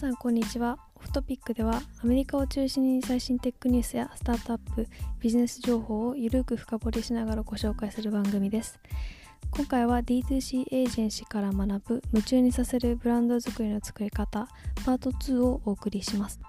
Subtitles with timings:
[0.00, 0.78] さんこんにちは。
[0.94, 4.88] オフトピックではアメリカを中心に最新テックニュースやスタートアップ
[5.20, 8.80] ビジネス情報をゆるく深掘りしながらご紹介する番組です。
[9.50, 14.48] 今回は D2C エージェンシーから学ぶ夢中にさせるブランド作りの作り方
[14.86, 16.40] パート2をお送りします。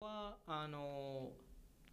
[0.00, 1.32] はあの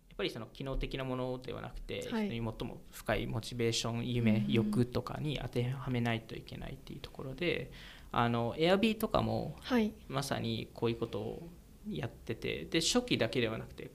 [0.07, 2.29] やっぱりその機能的なものではなくて、はい。
[2.29, 2.54] 最も
[2.91, 4.51] 深いモチベーション夢、うん。
[4.54, 7.71] 欲とかに当てはめないといけないっていうところで
[8.11, 9.93] あの Airb とかもはい。
[10.07, 11.50] まさにこういうことを
[11.89, 13.92] やっててで初期だけではなくて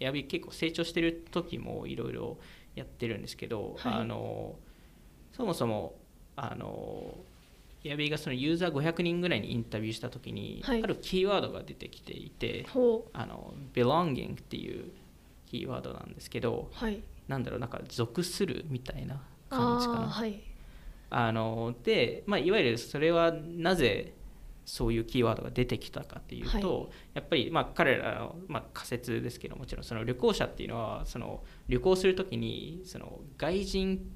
[0.00, 2.38] Airb 結構成長してる時もいろいろ
[2.74, 3.94] やってるんですけど、はい。
[3.94, 4.56] あの
[5.32, 5.94] そもそも
[6.36, 7.18] あの
[7.84, 10.82] Airb がそのユーザー500人ぐらいにインタビューした時に、はい。
[10.82, 14.90] あるキーワードが出てきていてほあの belonging っていう
[15.46, 17.00] キーワードなんですけどうはい。
[17.28, 20.08] なんだろうなんか属するみたいな感じかな。
[21.10, 24.14] あので、まあ、いわゆるそれはなぜ
[24.64, 34.10] そういうキーワードが出てきたかっていうと、はやっぱり、まあ、彼らの、まあ、仮説ですけどもちろんその旅行者っていうのはその旅行する時にその外人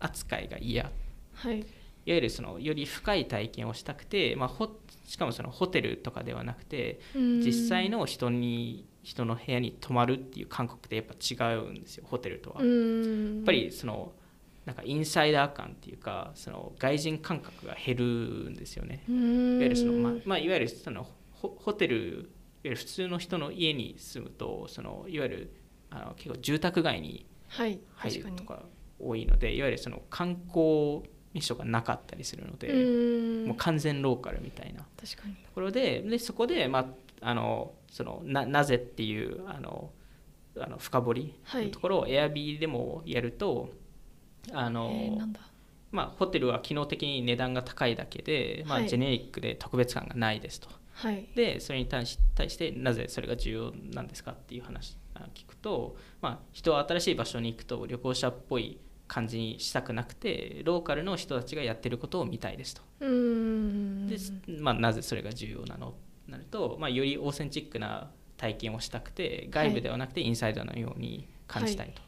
[0.00, 0.90] 扱いが嫌。
[1.34, 1.64] はい。
[2.04, 4.68] いわゆるそのより深い体験をしたくて、まあ、ほ
[5.06, 12.56] しかもそのホテルとかではなくて実際の人に人の部屋に泊まるっていう感覚ってやっぱ違うんですよホテルとは。
[12.56, 12.66] や
[13.42, 14.12] っぱりその
[14.64, 18.04] なんかインサイダー感っていうかその外人感覚が減る
[18.50, 19.04] んですよね。
[19.08, 22.24] いわゆるそのままあいわゆるそのホホテルいわ
[22.64, 25.52] ゆる普通の人の家に住むとそのいわゆる
[25.90, 28.62] あの結構住宅街にはい入るとか
[29.00, 31.02] 多いのでいわゆるその観光
[31.34, 34.82] ミッションがなかったりするので、もう完全ローカルみたいな。
[34.82, 35.06] と
[35.54, 36.80] ころででそこで、ま
[37.22, 39.90] あ、あのそのななぜっていうあの
[40.58, 41.66] あの深掘りはい。
[41.66, 43.70] のところを Airb でもやると
[44.52, 45.18] あの、
[45.90, 50.68] まあ、ホテルは機能的に値段が高いだけで、まあ、はいジェネリックで特別感がないですと。
[50.94, 51.28] はい。
[51.34, 62.82] でそれに対し対してなぜそれが重要なんですかっていう話あ聞くと、まあ、人は新しい場所に行くと旅行者っぽい感じにしたくなくてローカルの人たちがやってることを見たいですと。
[63.00, 63.06] で、
[64.60, 65.88] まあ、なぜそれが重要なの？
[65.88, 65.96] と
[66.28, 72.00] なると、まあ、よりオーセンチックな体験をしたくて外部ではなくてインサイドのように感じたいと、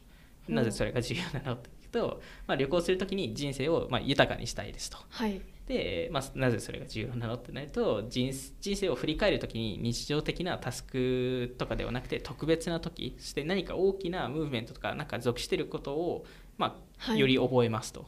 [0.51, 0.55] い。
[0.55, 1.57] なぜそれが重要なの？
[1.95, 16.25] と、まあ、旅行するときに人生をまあ豊かにしたいですとはいで、まあ、なぜそれが重要なのってなると人人生を振り返るときに日常的なタスクとかではなくて特別な時そして何か大きなムーブメントとかなんか属していることを、
[16.57, 18.05] まあ、はいより覚えますと。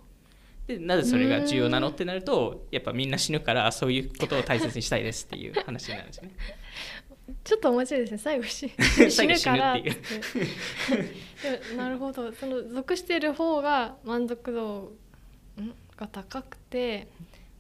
[0.68, 6.32] でなぜそれが重要なのってなるとやっぱみんな死ぬからそういうことを大切にしたいですっていう話になるんですよね。
[7.44, 8.18] ちょっと面白いですね。
[8.18, 8.72] 最後し
[9.10, 9.74] 死ぬから。
[9.76, 9.92] って
[11.76, 12.32] なるほど。
[12.34, 14.94] その属してる方が満足度
[15.62, 15.74] ん？
[15.98, 17.08] が高くて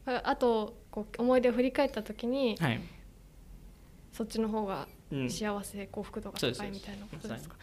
[0.06, 2.82] ああとこう思い出を振り返った時にはい、
[4.14, 7.56] そっちの方がうん、幸せ幸福度が高いみたいなことですか？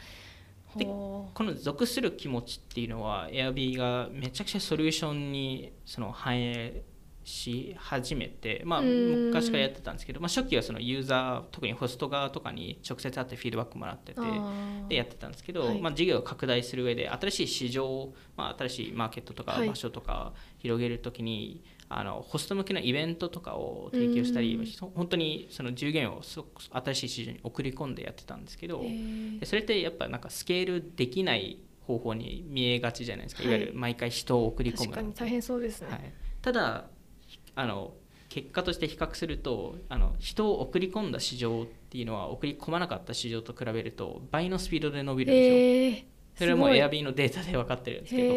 [0.76, 6.82] でほこの属する気持ちっていうのは Airb がめちゃくちゃソリューションにその反映
[7.24, 9.26] し始めて、まあ、うん。
[9.26, 14.20] 昔からやってたんですけど、まあ、初期はそのユーザー特にホスト側とかに直接会ってフィードバックもらってて
[14.88, 15.80] でやってたんですけど、はい。
[15.80, 19.68] まあ、事業を拡大する上で新しい市場、まあ、新しいマーケットとかはい。
[19.68, 24.90] 場所とか広げるときに、あのホスト向けのイベントとかを提供したり、うん。
[24.94, 28.82] 本当にその従業員を新しい市場に送り込んでやってたんですけど、
[29.44, 33.52] それってやっぱなんかスケールできない方法に見えがちじゃないですか、はい。
[33.52, 36.86] い、わゆる毎回人を送り込む大変そうですね、はい、ただ
[37.56, 37.94] あの
[38.28, 46.04] 結果として比較するとあの人を送り込んだ市場っていうのは送り込まなかった市場と比べると倍のスピードで伸びるんですよ、へー。
[46.36, 48.28] それはもう Airb のデータで分かってるんですけ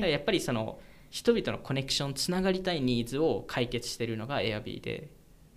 [0.00, 0.78] どやっぱりその
[1.08, 5.08] 人々のコネクションつながりたいニーズを解決してるのが Airb で。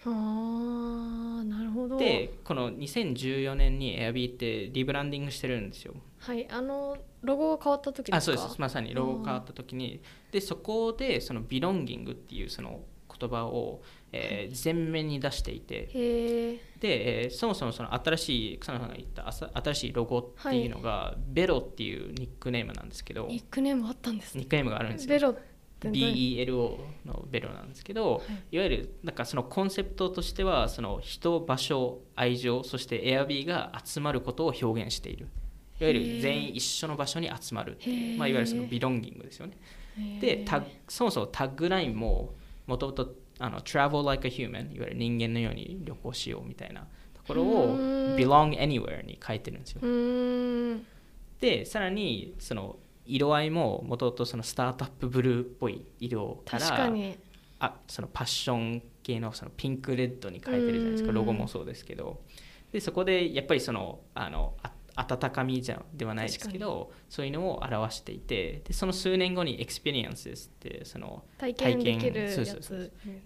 [0.06, 1.98] あーなるほど。
[1.98, 5.94] でこの2014年に Airb ってリブランディングしてるんですよ。
[6.20, 8.18] はいあのロゴが変わった時ですか？
[8.18, 8.60] あそうです。
[8.60, 10.02] まさにロゴが変わった時に。
[10.32, 12.82] でそこでそのビロンギングっていうその
[13.20, 13.82] 言葉を、
[14.12, 15.90] えー前面に出していて
[16.80, 24.42] で、えーそもそもその新しい草野さんが言った新しいロゴっていうのが、ベロっていうニックネームなんですけどニックネームあったんですね。
[24.42, 25.10] ニックネームがあるんですよ。
[25.10, 25.36] ベロ
[25.92, 28.20] BELO のベロなんですけど、は
[28.52, 28.56] い。
[28.56, 35.28] い、わゆるなんかそのコンセプトとしてはその人場所愛情そして Airb が集まることを表現している。
[35.80, 37.78] いわゆる全員一緒の場所に集まる、
[38.18, 39.58] まあ、いわゆるそのビロンギングですよね。
[40.22, 40.46] で
[40.88, 42.34] そもそもタッグラインも
[42.68, 46.82] もともとあの Travel like a human いわゆる人間のように旅行しようみたいな
[47.14, 47.78] ところを
[48.16, 49.82] belong anywhere に書いてるんですよ。
[51.40, 56.90] でさらにその色合いももともとそのスタートアップブルーっぽい色から
[57.60, 61.12] あそのパッション系のそのピンクレッドに変えてるじゃないですか。
[61.12, 62.22] ロゴもそうですけど。
[62.72, 64.54] でそこでやっぱりそのあの
[64.96, 71.80] 温かみじゃではないですけどそういうのを表していてでその数年後に Experience ってその体験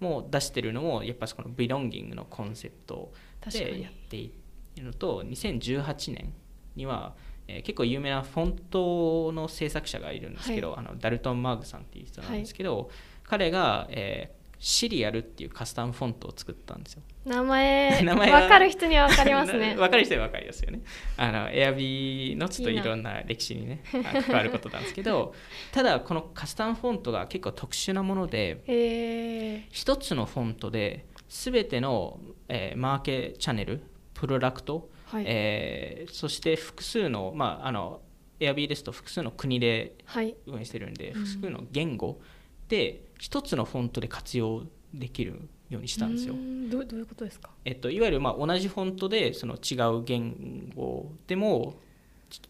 [0.00, 3.12] もう出してるのもやっぱその belonging のコンセプト
[3.52, 4.32] でやってい
[4.76, 6.32] るのと2018年
[6.74, 7.14] には、
[7.46, 12.86] えー、結構有名なフォントの制作者がいるんですけど、はい、あのダルトン・マーグさんっていう人なんですけど、はい、
[13.24, 17.02] 彼が、えー、 Cereal っていうカスタムフォントを作ったんですよ。
[17.24, 19.74] 名前 名前分かる人には分かりますね。
[19.78, 20.80] 分かる人には分かりますよね。
[21.16, 25.34] あのエアビーのちょっといろんな歴史にね関わることなんですけど
[25.72, 33.82] ただこのカスタムフォントが結構特殊なもので一つのフォントで全ての、えー、マーケチャンネル
[34.14, 38.00] プロダクト、はい、えー、そして複数の,、まあ、あの
[38.40, 39.94] エアビーですと複数の国で
[40.46, 42.20] 運営してるんで、はい、複数の言語
[42.68, 46.34] で一つのフォントで活用できるようにしたんですよ。
[46.70, 51.74] どどういうことですか、えっと、いわゆるまあ同じフォントでその違う言語でも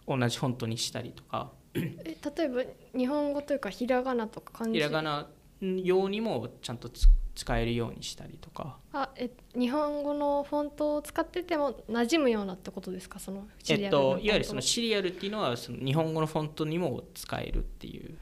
[0.06, 1.50] 同じフォントにしたりとか。
[1.75, 2.62] え例えば
[2.97, 4.79] 日本語というかひらがなとか漢字？
[4.79, 5.29] ひらがな
[5.61, 6.88] 用にもちゃんと
[7.35, 8.79] 使えるようにしたりとか。
[8.93, 13.19] あえ日本語のフォントを使ってても馴染むようなってことですか？
[13.19, 18.17] そのシリアルの、えっと、いわゆるそのシリアルっていうのはその日本語のフォントにも使えるっていう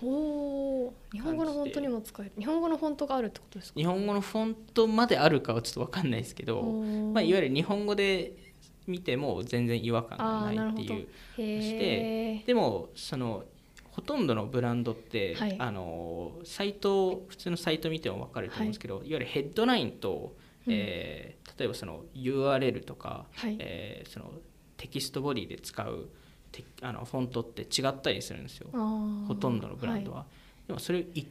[0.00, 2.32] ほう日本語のフォントにも使える。
[2.38, 3.80] 日本語のフォントがあるってことですか？
[3.80, 8.32] 日本語のフォントまであるかはちょっと分かんないですけど、まあ、いわゆる日本語で
[8.86, 13.44] 見ても全然違和感がないっていうしてでもその
[13.90, 20.34] ほとんどのブランドって、はい、あのサイト普通のサイト見ても分かると思うんですけど、はい、いわゆるヘッドラインと、
[20.66, 24.32] うん、えー、例えばその URL とか、はい、えー、その
[24.76, 26.08] テキストボディで使う
[26.82, 28.68] あのフォントって違ったりするんですよ。
[29.26, 31.26] ほとんどのブランドは、はい、でもそれを一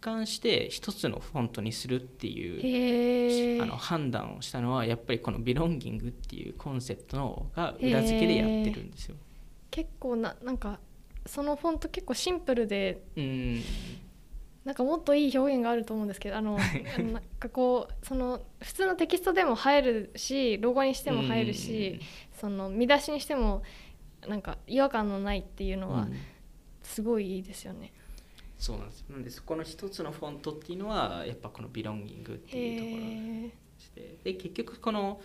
[0.00, 9.16] 貫して一つのフォントにするっていうあの判断をしたのはやっぱりこのビロンギングっていうコンセプトのが裏付けでやってるんですよ。
[9.70, 10.78] 結構ななんか
[11.24, 13.62] そのフォント結構シンプルでうん。
[14.64, 21.98] なんかもっといい表現があると思うんですけどあのなんかこうその普通のテキストでも入るしロゴにしても入るし
[22.40, 23.62] その見出しにしても
[24.26, 26.08] なんか違和感のないっていうのは
[26.82, 27.92] すごいいいですよね。
[27.96, 29.04] うん、そうなんです。
[29.08, 33.52] なんでそこの一つのフォントっていうのはやっぱこのビロンギングっていうとこ
[33.96, 35.20] ろでで結局この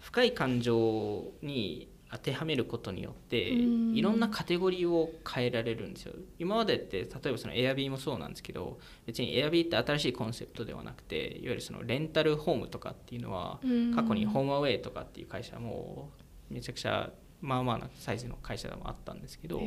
[0.00, 6.14] 深い感情に当てはめることによっていろんなカテゴリーを変えられるんですよ。
[6.40, 13.60] 今までって例えばその Airb もそうなんですけど別に Airb って新しいコンセプトではなくていわゆるそのレンタルホームとかっていうのは
[13.94, 16.10] 過去にホームアウェイとかっていう会社も
[16.50, 19.62] めちゃくちゃまあまあなサイズの会社でもあったんですけど、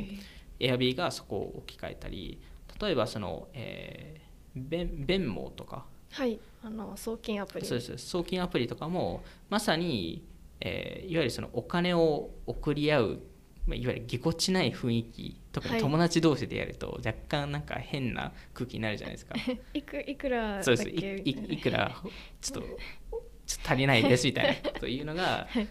[0.59, 2.41] エアビーがそこを置き換えたり
[2.81, 7.65] 例えばその、えー、ベンモとかはいあの送金アプリ。
[7.65, 10.23] そうです送金アプリとかもまさに、
[10.59, 13.19] えー、いわゆるそのお金を送り合う
[13.65, 19.35] まあ、いわゆるぎこちない雰囲気特に友達同士でやると若干なんか変な空気になるじゃないですか。
[19.73, 21.95] いくいくらそうですいいくら
[22.41, 22.67] ちょっと
[23.45, 25.67] ちょっと足りないですみたいなというのが、 はい、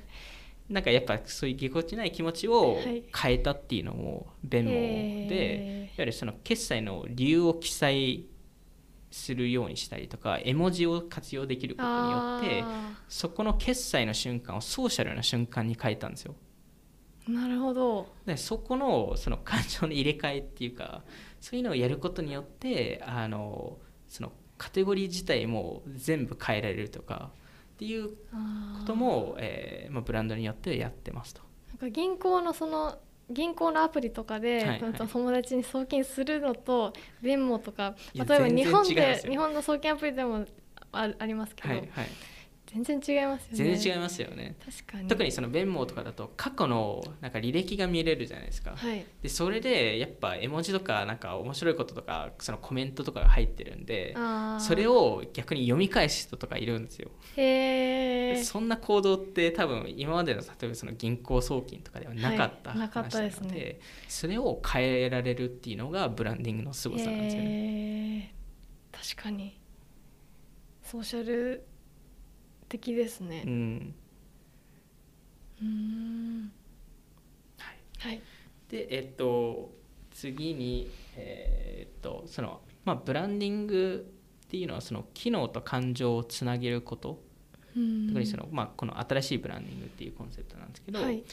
[0.73, 2.79] なんかやっぱそういうぎこちない気持ちを
[3.15, 8.25] 変えたっていうのも弁もで、いわゆるその決済の理由を記載
[9.11, 12.65] するようにしたりとか絵文字を活用できることによって
[13.09, 16.35] そこの決済の瞬間をソーシャルな瞬間に変えたんですよ。
[17.29, 18.09] なるほど。
[18.27, 21.05] でそこのその感情の入れ替えっていうか
[21.41, 27.31] そういうのをやることによってあのそのカテゴリー自体も全部変えられるとか
[27.83, 28.15] っていうこ
[28.87, 31.43] とも、えーまあ、ブランドによってやってますと。
[31.69, 32.99] なんか銀行のその
[33.29, 40.45] 銀行のアプリとかで、はいはい、友達に送金するのとベンモとか例えば日本で日本の送金アプリでも
[40.93, 41.89] あありますけど、はいはい、
[42.75, 43.57] 全然違いますよね。
[43.57, 44.57] 全然違いますよね。
[44.65, 45.09] 確かに。
[45.09, 54.17] 特にその弁網とかだと過去のなんか履歴が見れるじゃないですか、はい、でそれでやっぱ絵文字とかなんか面白いこととかそのコメントとかが入ってるんで
[54.59, 57.11] それを逆に読み返す人とかいるんですよ。
[57.37, 68.35] へえそんな行動って多分今までの例えばその銀行送金とかではなかった話なので,、はいでね、それを変えられるっていうのがブランディングの凄さなんですよね。
[68.91, 69.61] 確かに。
[70.83, 71.65] ソーシャル
[72.73, 73.43] 的ですね。
[73.47, 73.95] うん。
[75.61, 76.53] うん
[77.59, 78.09] はい。
[78.09, 78.23] はい。
[78.69, 79.75] でえっと
[80.11, 84.11] 次にえー、っとそのまあブランディング
[84.47, 87.21] っていうのはその機能と感情をつなげること。
[87.75, 87.81] 特
[88.21, 91.25] にそのまあこの新しいブランディングっていうコンセプトなんですけど、はい、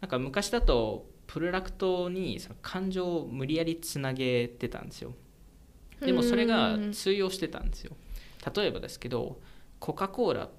[0.00, 5.12] なんか昔だとプロダクトにその感情を無理やりつなげてたんですよ。
[6.00, 7.94] でもそれが通用してたんですよ。
[8.54, 9.40] 例えばですけど
[9.78, 10.50] コカ・コーラっ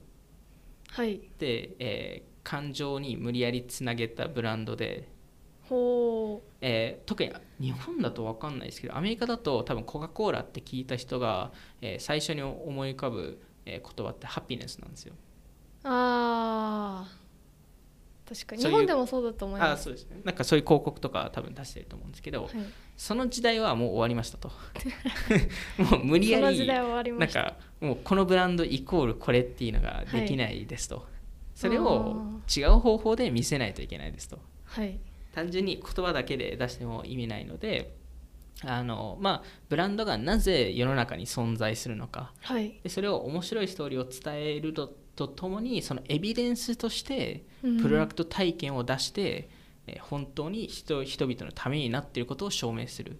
[0.95, 1.17] はい。
[1.37, 5.09] て、えー感情に無理やりつなげたブランドで、
[5.63, 15.15] ほえー特に日本だと分かんないですけどアメリカだと多分コカ・コーラって聞いた人が、えー最初に思い浮かぶ、えー言葉ってハピネスなんですよ。
[15.15, 15.17] う
[15.85, 17.24] あー
[18.27, 18.63] 確かに。
[18.63, 19.81] 日本でもそうだと思います。
[19.81, 20.21] あそうですね。
[20.23, 22.51] なんかそういう広告とか多分出してると思うんですけど、はい、
[22.97, 24.51] その時代はもう終わりましたと。
[25.77, 31.05] もう無理やりなんかもうこのブランドイコールこれっていうのができないですと、
[31.53, 34.39] それを違う方法で見せないといけないですと。
[34.65, 34.99] はい。
[35.33, 37.93] 単純に言葉だけで出しても意味ないので
[38.63, 42.31] あのまあブランドがなぜ世の中に存在するのか。
[42.41, 42.79] はい。
[42.83, 44.73] でそれを面白いストーリーを伝える
[45.15, 47.81] ととともにそのエビデンスとしてうん。
[47.81, 49.49] プロダクト体験を出して、
[49.87, 53.17] えー本当に人人々のためになっていることを証明する。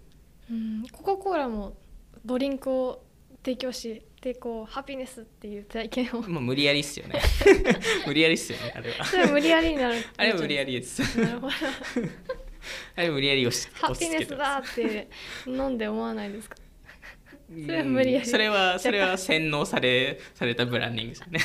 [0.50, 0.84] うん。
[0.92, 1.76] コカ・コーラも
[2.24, 3.02] ドリンクを
[3.44, 6.22] 提供してこうハピネスっていう体験を。
[6.28, 7.20] もう無理やりっすよね。
[8.06, 9.04] 無理やりっすよねあれは。
[9.04, 9.96] それ無理やりになる。
[10.16, 11.20] あれは無理やりりです。
[11.20, 11.52] なるほど。
[12.96, 15.08] あれ無理やり押しハピネスだって
[15.46, 16.56] 飲んで思わないですか？
[16.56, 16.62] す
[17.48, 18.24] それは無理やり。
[18.24, 18.30] うん。
[18.30, 21.40] それはそれは洗脳されされたブランディングですよね。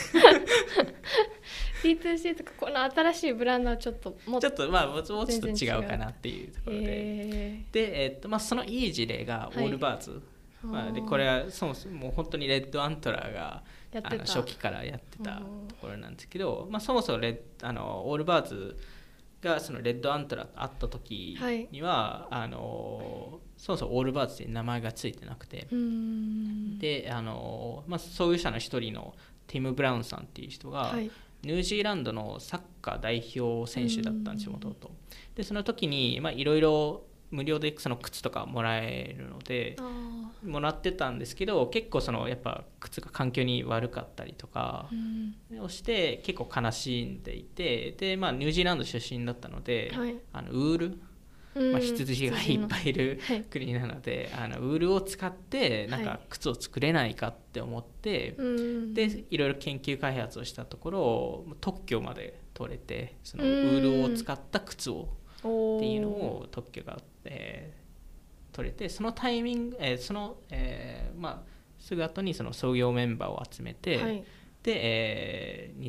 [1.84, 9.68] D2C とかこの新しいブランドはちょっともっちょっとまあもうちょっと違うかなっていうところで、えで、えっとまあ、そのいい事例がオはい。
[9.68, 10.68] ールバーズ、ー。
[10.68, 13.64] まあ、でこれはそもそももう本当にレッドアントラーが
[14.04, 15.68] あの初期からやってたうん。
[15.68, 18.78] ところなんですけど、まあ、そもそもレッあのオールバーズ
[19.42, 21.38] がそのレッドアントラーと会った時
[21.72, 25.68] には、あのそもそもオールバーズって名前がついてなくて、
[26.80, 29.14] であの、まあ、創業者の一人の
[29.46, 31.12] ティム・ブラウンさんっていう人が、はい。
[31.44, 34.92] ニュージーランドのサッカー代表選手だったんですようんもともと
[35.34, 37.02] でその時にまあいろいろ
[37.32, 39.76] 無料でその靴とかもらえるので
[40.46, 45.60] もらってたんですけど結構そのやっぱ靴が環境に悪かったりとかうん。
[45.62, 50.16] をして結構悲しんでいてでまあニュージーランド出身だったので、はい。
[50.32, 51.02] あのウールうん
[51.54, 53.42] まあ、羊がいっぱいいるはい。
[53.44, 56.18] 国なので、あのウールを使ってなんはい。
[56.18, 58.94] か靴を作れないかって思って、うん。
[58.94, 63.54] でいろいろ研究開発をしたところ特許まで取れてそのウうん。
[63.78, 65.48] ールを使った靴をって
[65.92, 67.82] いうのを特許が、えー
[68.54, 74.24] 取れてそのタイミング、えーその、えーまあ、すぐ後にその創業メンバーを集めて、はい。
[74.62, 75.82] で、えー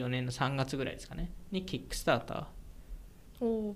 [0.00, 2.44] 2014年の3月ぐらいですかねにキックスターター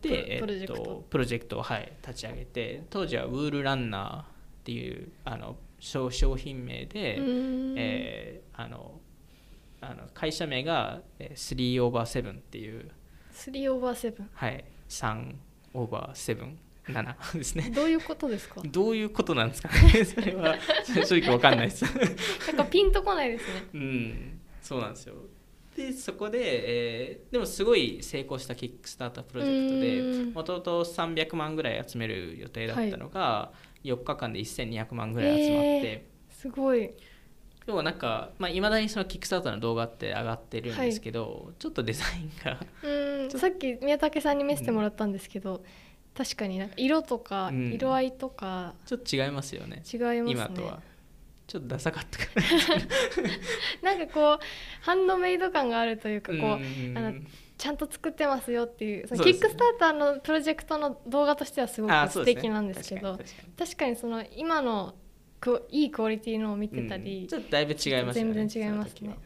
[0.01, 0.75] で、プロジェクト。
[0.75, 4.25] えっと、プロジェクトを、はい、立ち上げて当時はウールランナーっ
[4.65, 7.75] ていうあの商商品名で、うん。
[7.79, 9.01] えーあの
[9.83, 12.91] あの会社名がえー3オーバー7っていう、
[13.35, 14.31] 3オーバーセブン。
[14.33, 15.35] はい、3
[15.75, 16.55] オーバー
[16.87, 17.71] 77ですね。
[17.75, 18.63] どういうことですか？
[18.65, 19.69] どういうことなんですか？
[19.69, 20.57] ね それは
[21.07, 21.85] 正直わかんないです。
[22.47, 23.63] なんかピンとこないですね。
[23.75, 25.15] うんそうなんですよ
[25.77, 30.33] でそこで、えーでもすごい成功したキックスタータープロジェクトでうん。
[30.33, 33.53] もともと300万ぐらい集める予定だったのが、
[33.85, 36.93] 4日間で1200万ぐらい集まって、えすごい。
[37.67, 43.31] でもなんかいまあ、未だにそのキックスターターの動画って上がってるんですけど、ちょっとデザインがうん。
[43.39, 45.65] さっき宮武さんに見せてもらったんですけど、
[46.15, 47.73] 確かになんか色とかうん。
[47.73, 49.83] 色合いとかちょっと違いますよね。
[49.93, 50.81] 違いますね、今とは
[51.47, 52.25] ちょっとダサかったか
[53.83, 54.39] なんかこう
[54.85, 57.15] ハンドメイド感があるというかこう、あの
[57.57, 63.97] ちゃんと作ってますよっていうそのキックスターターのプロジェクトの動画としてはすごく素敵なんですけど確かに確かに。
[63.97, 64.95] その今の
[65.41, 67.05] クいいクオリティのを見てたうん。
[67.05, 68.33] り、ちょっとだいぶ違いますよね。
[68.35, 69.17] 全然違いますね。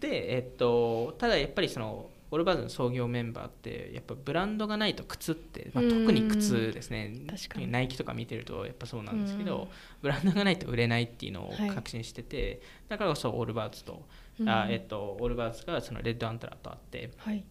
[0.00, 5.90] でえっとただやっぱりそのオルバーズの創業メンバーってやっぱブランドがないと靴って、まあ、うん。
[5.90, 7.12] 特に靴ですね。
[7.28, 7.70] 確かに。
[7.70, 9.68] ナイキとか見てるとやっぱそうなんですけど、うん。
[10.00, 14.06] ブランドがないと売れないっていうのをはい確信してて、だからこそオールバーズと、
[14.40, 14.48] うん。
[14.48, 17.44] あえっと、オールバーズがそのレッドアントラーとあってはい。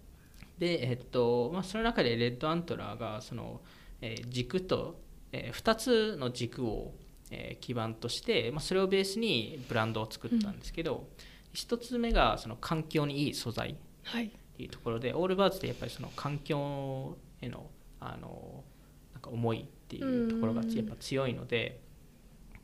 [0.58, 3.62] で、えっとまあ、その中でレッドアントラーがその、
[4.02, 5.00] えー軸と、
[5.32, 6.94] え2つの軸を、
[7.30, 11.08] えー基盤として、まあ、それをベースにブランドを作ったんですけど、
[11.54, 13.72] 1つ目がその環境にいい素材。
[13.72, 14.30] っはい。
[14.30, 18.64] ていうところでオールバーズってやっぱりその環境へのあの
[19.14, 21.82] なんか思いっていうところがやっぱ強いので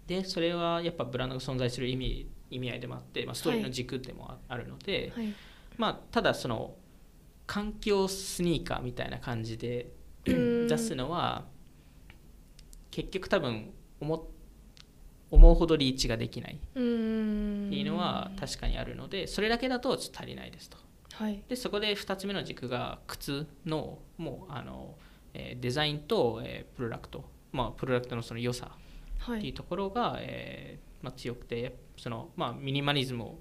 [0.07, 5.33] でそれはやっぱブランドが存在する意味意味合いでもあって、まあ、ストーリーの軸でもああるので、はい。
[5.77, 6.75] まあ、ただその
[7.45, 9.91] 環境スニーカーみたいな感じで
[10.25, 10.67] うん。
[10.67, 11.45] 出すのは
[12.91, 14.27] 結局多分思
[15.29, 20.77] 思うほどリーチができないっていうのは確かにあるのでそれだけだとちょっと足りないですと
[21.17, 21.43] はい。
[21.47, 24.95] でそこで2つ目の軸が靴のもうあの、
[25.33, 27.25] えーデザインと、えープロダクト。
[27.51, 28.71] まあプロダクトのその良さ。
[29.19, 33.39] はっていういところが、えーまあ、強くてその、まあ、ミニマリズムを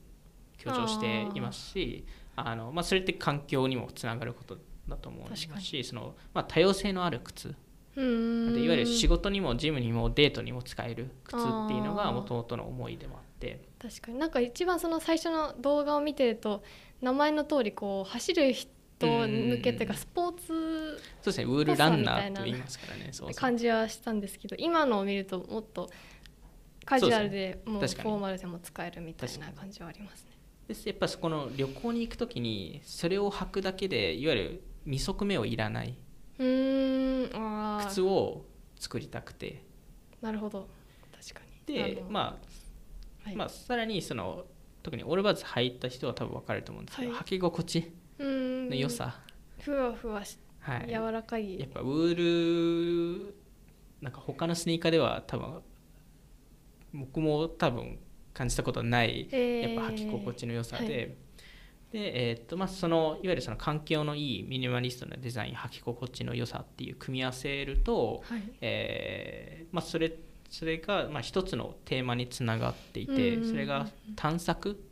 [0.58, 2.04] 強調していますし
[2.34, 7.54] あの、まあ、それって環境にもつながることだと思います確かしその、まあ、多様性のある靴。
[7.96, 13.60] でいわゆる仕事にもジムにもデートにも使える靴っていうのがもともとの思いでもあって。
[13.78, 14.18] 確かに。
[14.18, 16.62] なんか一番その最初の動画を見てると
[17.00, 18.68] 名前の通りこう走る人
[19.06, 21.44] 向けっていうかうんスポーツそうですね。
[21.44, 23.08] ウールランナーと言いますからね。
[23.12, 23.32] そう。
[23.32, 25.90] そう感じはしたんですけど今のを見るともっと
[26.84, 30.30] カジュアルでもうフォーマルでも使えるみたいな感じはありますね。
[30.68, 35.96] ですやっぱそこの旅行に行く時にそれを履くだけでいわゆる2足目をいらない。
[36.38, 38.44] 靴を
[38.78, 39.64] 作りたくて。
[40.20, 40.68] なるほど。
[41.12, 41.74] 確かに。
[41.74, 42.45] でまあ、
[43.26, 43.36] はい。
[43.36, 44.44] まあさらにその
[44.84, 47.20] 特にオールバーズ履いた人は多分分かると思うんですけど、はい。
[47.22, 49.20] 履き心地の良さ、
[49.60, 51.58] ふわふわしはい、柔らかい。
[51.58, 53.34] やっぱウール
[54.00, 55.60] なんか他のスニーカーでは多分
[56.94, 57.98] 僕も多分
[58.32, 59.74] 感じたことないえー。
[59.74, 61.16] やっぱ履き心地の良さで、
[61.90, 68.42] でえーっとまあ、そのいわゆるその環境のいいミニマリストなデザイン履き心地の良さっていう組み合わせると、はい。
[68.60, 70.12] えーまあ、それ
[70.50, 73.50] それがまあ一つのテーマにつながっていて、うんうんうん。
[73.50, 74.82] それが探索？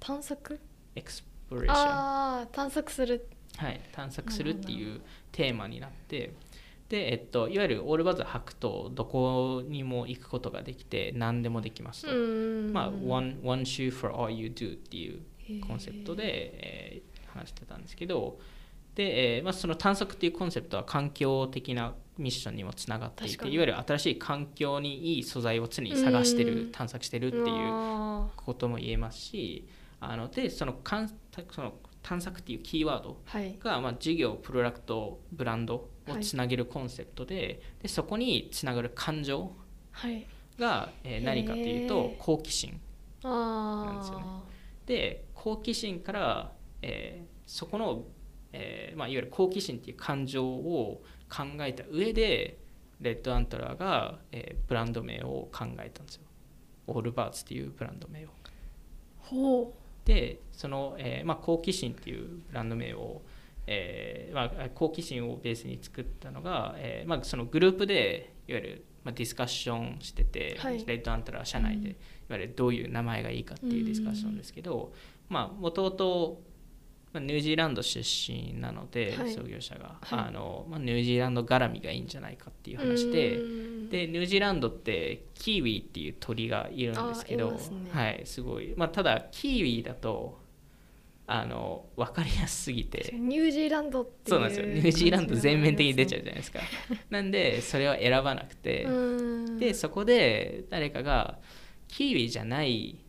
[0.00, 0.60] 探索？
[0.94, 3.28] エクスプレッションああ探索する。
[3.56, 6.34] はい、探索するっていうテーマになって
[6.88, 15.20] で、えっと、いわゆるオールバズ履くとどこにも行くことができて何でもできますと、まあ、one, one shoe for all you do っていう
[15.66, 18.38] コンセプトで、えー話してたんですけど
[18.94, 29.66] で、えーまあ、その探索っていうコンセプトは環境的なミッションにもつながっていていわゆる新しい環境にいい素材を常に探してうんる探索してるっていうあことも言えますし
[30.00, 31.08] あのでそのかん
[31.50, 33.58] その探索っていうキーワードーはい。
[33.58, 39.50] が、まあ、事業プロダクトブランドをつなげるコンセプトで,、でそこにつながる感情
[39.90, 40.26] はい。
[40.58, 42.80] が、えー何かというと好奇心
[43.24, 44.24] あなんですよね。
[44.86, 48.04] で好奇心から、えーそこの、
[48.56, 52.58] えーまあ、いわゆる好奇心っていう感情を考えた上で
[53.00, 56.22] レッドアントラーが、えーブランド名を考えたんですよ。
[56.86, 58.28] オールバーツっていうブランド名を。
[59.18, 63.22] ほでその、えーまあ、好奇心っていうブランド名を、
[63.66, 70.84] えーまあ、好奇心をベースに作ったのが、えーまあ、そのグループでいわゆる、まあ、ディスカッションしてて、はい。
[70.86, 71.92] レッドアントラー社内で、うん。
[71.92, 71.96] い
[72.28, 74.92] わゆるどういう名前がいいかっていうディスカッションですけど
[75.30, 76.42] もともと
[77.20, 79.32] ニュージーランド出身なので、はい。
[79.32, 80.18] 創業者が、はい。
[80.28, 83.38] あのまあ、ニュージーランド絡みがいいんじゃないかっていう話で。
[83.88, 87.58] ででニュージーランドってキーウィっていう鳥がいるんですけどね。
[87.90, 90.42] はいすごい、まあ、ただキーウィだと
[91.26, 93.14] あの分かりやすすぎて。
[93.16, 94.28] ニュージーランドっていう。
[94.30, 94.66] そうなんですよ。
[94.66, 96.60] ニュージーランド全面的に出ちゃうじゃないですか。
[97.10, 99.58] なんでそれは選ばなくて、うん。
[99.58, 101.38] でそこで誰かが
[101.88, 103.03] キーウィじゃない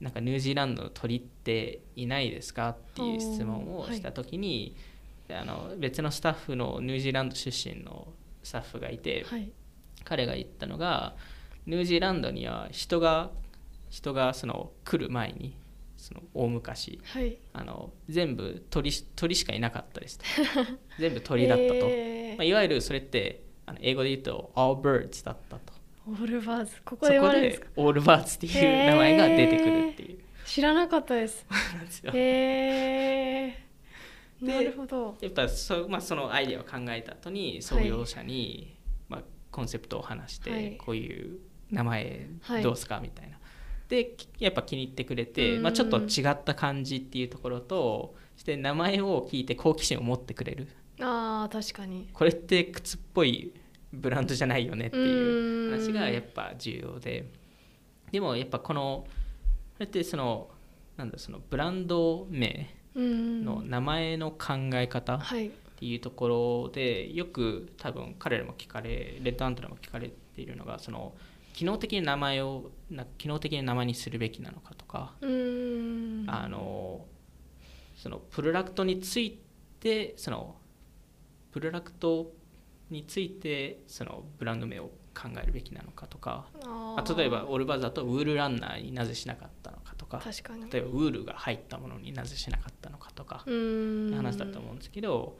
[0.00, 4.76] なんかニュージーランドの鳥っていないですかっていう質問をした時に、
[5.30, 8.08] あの別のスタッフのニュージーランド出身の
[8.42, 9.50] スタッフがいて、はい。
[10.04, 11.16] 彼が言ったのが
[11.66, 13.30] ニュージーランドには人が
[13.90, 15.56] 人がその来る前に
[15.96, 17.38] その大昔はい。
[17.52, 20.24] あの全部鳥し鳥しかいなかったですと。
[20.98, 22.36] 全部鳥だったと、 えー。
[22.36, 25.72] まあ、いわゆるそれってあの英語で言うと all birds だったと
[26.08, 26.76] オールバーズ。
[26.84, 31.44] ここで言われるんですでか all birds っていう名前が出てくるっていう、知らなかったです。
[32.14, 33.66] へえ
[34.40, 35.16] でなるほど。
[35.20, 38.76] やっぱそ,、まあ、そのアイデアを考えた後に創業者に、
[39.08, 40.76] まあ、コンセプトを話して、はい。
[40.76, 41.38] こういう
[41.70, 42.62] 名前はい。
[42.62, 43.38] どうすかみたいな。
[43.88, 50.68] できやっぱ気に入ってくれて、まあ、ちょっと違った感じっていうところとそして名前を聞いて好奇心を持ってくれる。
[51.00, 52.08] あー確かに。
[52.12, 53.52] これって靴っぽい
[53.96, 57.30] ブランドじゃないよねっていう話がやっぱ重要で
[58.12, 59.10] でもやっぱこのこ
[59.80, 60.48] れってその
[60.96, 63.44] なんだそのブランド名うん。
[63.44, 65.48] の名前の考え方、はい。
[65.48, 71.12] っていうところでよく多分彼らも聞かれレッドアントラも聞かれているのがその
[71.52, 75.26] 機能的に名前をな機能的に名前にするべきなのかとか、あ
[76.48, 77.04] の
[77.94, 79.38] そのプロダクトについ
[79.78, 80.56] てその
[81.52, 82.32] プロダクト
[82.90, 90.70] についてそのブランド名を考えるべきなのかとかああ例えばオールバーズだとウールランナーになぜしなかったのかとか確かに。
[90.70, 95.38] 例えばウールが入ったものになぜしなかったのかとか話だと思うんですけど、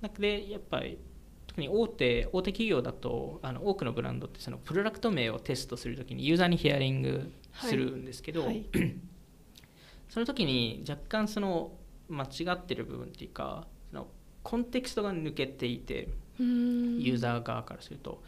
[0.00, 0.98] なんかでやっぱり
[1.46, 8.66] 特に大手大手企業だとあの多くのブランドってそのプロダクト名をテストするときにユーザーにヒアリングするんですけど、はい。
[10.08, 11.72] その時に若干その
[12.08, 14.08] 間違ってる部分っていうかその
[14.42, 18.22] コンテクストが抜けていてうユーザー側からすると。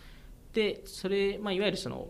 [0.52, 2.08] でそれ、まあ、いわゆるその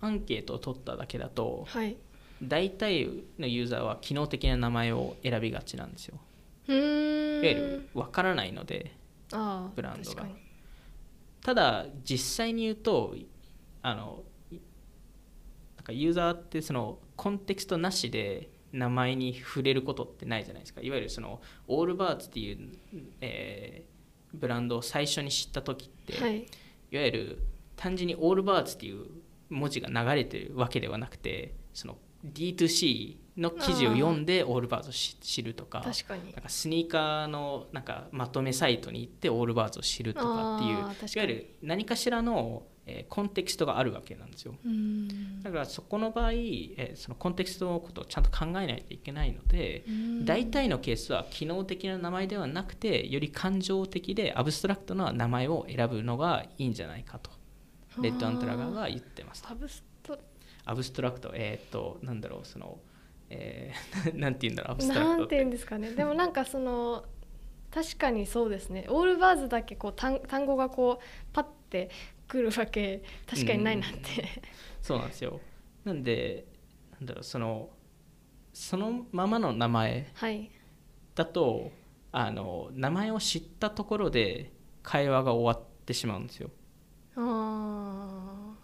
[0.00, 1.96] アンケートを取っただけだとはい。
[2.42, 3.06] 大体
[3.38, 6.18] のユーザーは機能的な名前を選びがちなんですよ。
[6.68, 8.92] いわゆる分からないので
[9.76, 10.26] ブランドが。
[11.42, 13.14] ただ実際に言うと
[13.82, 14.56] あのい
[15.76, 20.80] なんかユーザーってそのコンテクストなしで名前に触れることってないじゃないですか。
[20.80, 22.58] いわゆるそのオールバーツっていう、
[23.20, 23.89] えー
[24.34, 26.46] ブランドを最初に知った時って、はい。
[26.92, 27.38] いわゆる
[27.76, 29.06] 単純にオールバーツっていう
[29.48, 36.24] 文字が流れてるわけではなくてその D2C の記事を読んでオールバーツを知知るとか確かに。
[36.32, 44.54] なんかスニーカーのなんかまとめサイトに行ってオールバーツを知るとかっていういわゆる何かしらの、えーコンテキストがあるわけなんですよ。
[45.42, 49.84] だからそこの場合、えーそのコンテキストのことをちゃんと考えないといけないので
[50.24, 57.30] 大体のケースは機能的な名前ではなくてより感情的でアブストラクトな名前を選ぶのがいいんじゃないかと
[58.02, 60.18] レッドアントラガーが言ってますサブスト
[60.64, 62.78] アブストラクトえっ、となんだろうその
[63.30, 65.90] えー なんて言うんだろうアブストラクトなんて言うんですかね。
[65.92, 67.04] でもなんかその
[67.70, 68.86] 確かにそうですね。
[68.88, 71.90] オールバーズだけこう単単語がこうパッて
[72.26, 74.42] くるわけ確かにないなって、
[74.82, 75.40] そうなんですよ。
[75.84, 76.46] なんで
[76.92, 77.70] なんだろうその
[78.52, 80.50] そのままの名前はい。
[81.14, 81.70] だと
[82.12, 86.50] あの名前を知ったところで会話が終わってしまうんですよ。
[87.16, 88.54] あ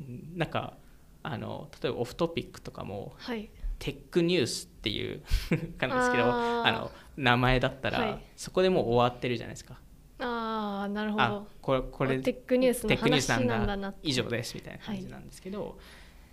[0.00, 0.76] うんなんか
[1.22, 3.50] あの例えばオフトピックとかもーはい
[3.82, 5.22] テックニュースっていう
[5.76, 8.22] 感じですけどあの名前だったら、はい。
[8.36, 9.80] そこでもう終わってるじゃないですか。
[10.20, 15.80] ああなるほあどこれこれテックニュースのテックニュース話なんんだ以上ですみたいな感じなんですけど、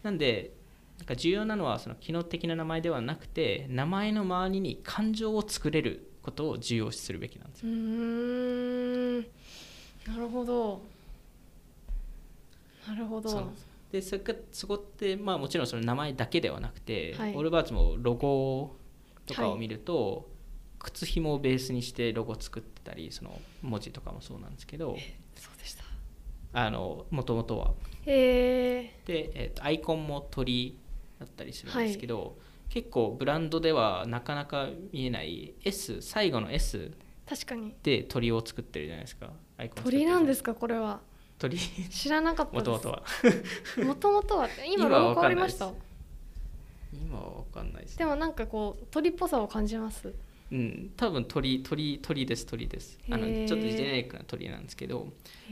[0.03, 0.53] なんで
[0.99, 7.71] なんか重要なのはその機能的な名前ではなくて名前の周りに感情を作れることを重要視するべきなんですよ。
[7.71, 9.21] うーん。
[9.21, 10.83] なるほど。
[12.87, 13.51] なるほど
[13.91, 17.35] でそこそこって、まあ、もちろんその名前だけではなくて、はい。
[17.35, 18.77] オールバーツもロゴ
[19.25, 20.29] とかを見ると、
[20.77, 24.95] 靴ひもをベースにしてロゴ作ってたりその文字とかもそうなんですけど
[25.35, 25.83] そうでした。
[26.53, 27.73] あのもともとは。
[28.05, 30.79] へえで、えーとアイコンも鳥
[31.19, 32.37] だったりするんですけど、
[32.69, 36.91] 結構ブランドではなかなか見えない S 最後の S
[37.27, 37.75] 確かに。
[37.83, 39.31] で鳥を作ってるじゃないですか。
[39.57, 41.01] アイコン鳥なんですかこれは
[41.39, 41.57] 鳥。
[41.57, 43.03] 知らなかったもともとは。
[43.83, 45.71] もともとは今ロゴ変わりました？
[46.93, 47.97] 今は分かんないです。
[47.97, 50.13] でもなんかこう鳥っぽさを感じます？
[50.51, 52.99] うん、多分鳥鳥鳥です鳥です。
[53.09, 55.07] あのちょっとジェネリックな鳥なんですけど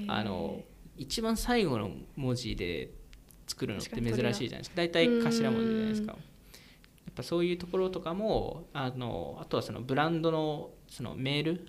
[0.07, 0.61] あの
[0.97, 2.91] 一番最後の文字で
[3.47, 4.75] 作るのって珍しいじゃないですか。
[4.75, 6.13] 大体頭文字じゃないですか。
[6.13, 6.19] うん
[7.05, 11.67] やっぱそういうところとかもあのあとはそのブランドのそのメール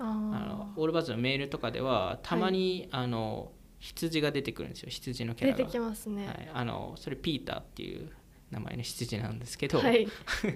[0.00, 5.58] あのあオールバズのメールとかではたまに、あの羊が出てくるんですよ羊のキャラが。
[5.58, 6.26] 出てきますね。
[6.26, 8.10] はい、あのそれピーターっていう
[8.50, 10.06] 名前の羊なんですけど、はい。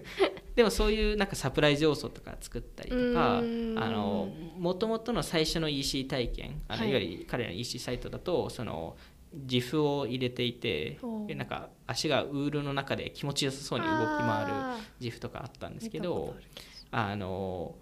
[0.54, 8.96] でもそういうなんかサプライズ要素とか作ったりとかあの元々の最初の EC 体験あの、はいい、わゆる彼らの EC サイトだとその
[9.32, 16.36] 自負を入れていてなんか足がウールの中で気持ちよさそうに動き回るあ自負とかあったんですーけど
[16.92, 17.74] あの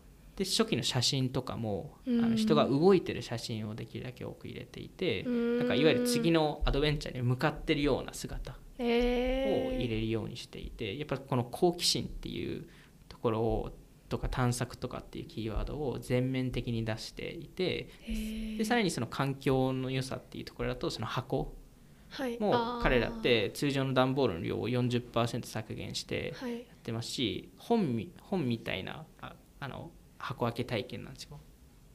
[0.44, 2.30] で初期の写真とかもあうん。
[2.30, 5.58] の人が動いてる写真をできるだけ多く入れていてうん。
[5.58, 12.66] なんかいわゆる次のアドベンチャーに向かってるような姿えーを入れるようにしていてやっぱこの好奇心っていう
[13.08, 13.72] ところを
[14.08, 17.88] とか探索とかっていうキーワードを全面的に出していて
[18.58, 21.54] でさらにその環境の良さっていうところだとその箱
[22.10, 22.38] はい。
[22.38, 26.52] も彼らって通常の段ボールの量を40%削減してはい。
[26.52, 29.90] やってますし本み本みたいなああの
[30.22, 31.40] 箱開け体験なんですよ。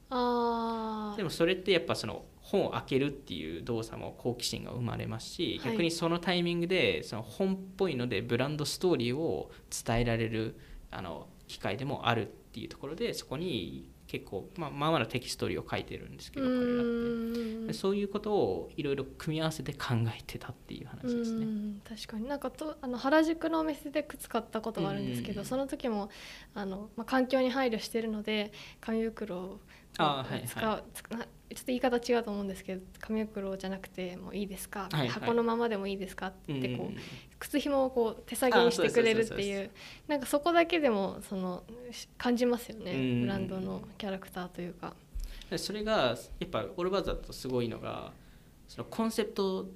[0.10, 1.18] あー。
[1.18, 5.72] でもそれってやっぱその本を開けるっていう動作も好奇心が生まれますしはい。
[5.72, 9.50] 逆にそのタイミングでその本っぽいのでブランドストーリーを
[9.86, 10.58] 伝えられる
[10.92, 17.64] あの機会でもあるっていうところでそこに結構まあまあまあのテキストリーを書いてるんですけうど彼ら。
[17.66, 21.46] ってそういうことをいろいろ組み合わせて考えてたっていう話ですね。
[21.46, 22.28] うん確かに。
[22.28, 25.46] なんかとあの原宿のお店で靴買ったことがあるんですけど、うん。
[25.46, 26.10] その時も
[26.54, 29.60] あの、まあ、環境に配慮してるので紙袋を
[29.98, 35.08] あーはい使う、はつなちょっと言い方違うと思うんですけど紙袋じゃなくてもういいですか、はいはい。
[35.08, 36.28] 箱のままでもいいですか？
[36.28, 36.98] ってこう、うん
[37.40, 39.70] 靴紐をこう手作業にしてくれるっていう
[40.08, 44.94] なんかそこだけでもそのし感じますよね、うんブランドのキャラクターというか。
[45.50, 48.12] でそれがやっぱオールバザーだとすごいのが
[48.68, 49.68] そのコンセプト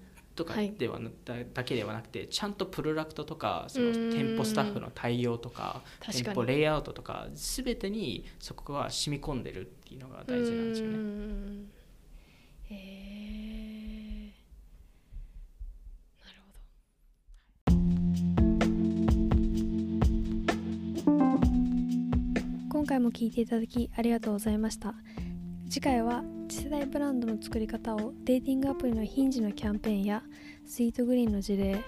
[0.43, 10.97] とかでは、だだけではなくてちゃんとプロダクトとかその店舗スタッフの対応とか店舗レイアウトとか全てにそこが染み込んでるっていうのが大事なんですよね。
[12.71, 12.75] へ
[14.27, 14.34] え、
[16.25, 16.39] なる
[21.06, 21.32] ほ
[22.69, 22.69] ど。
[22.69, 24.95] 今回も聞いていただきありがとうございました。
[25.71, 30.21] 次回は次世代ブランドの作り方をデーティングアプリのヒンジのキャンペーンや
[30.65, 31.81] スイートグリーンの事例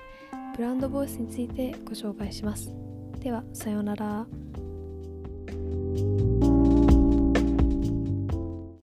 [0.55, 2.73] ブランドボイスについてご紹介します。
[3.19, 4.25] ではさようなら。